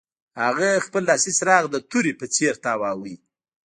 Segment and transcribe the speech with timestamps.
[0.43, 3.13] هغه خپل لاسي څراغ د تورې په څیر تاواوه